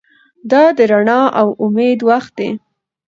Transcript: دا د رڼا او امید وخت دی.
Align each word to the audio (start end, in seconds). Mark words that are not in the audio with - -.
دا 0.51 0.63
د 0.77 0.79
رڼا 0.91 1.21
او 1.39 1.47
امید 1.63 1.99
وخت 2.09 2.31
دی. 2.39 2.49